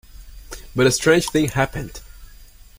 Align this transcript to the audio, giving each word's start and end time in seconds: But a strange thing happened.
But 0.75 0.87
a 0.87 0.91
strange 0.91 1.29
thing 1.29 1.49
happened. 1.49 2.01